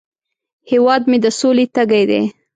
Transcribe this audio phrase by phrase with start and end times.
[0.69, 2.21] هیواد مې د سولې تږی دی